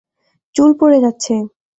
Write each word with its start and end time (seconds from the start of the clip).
চুল 0.55 0.69
পড়ে 0.79 0.97
যাচ্ছে! 1.03 1.33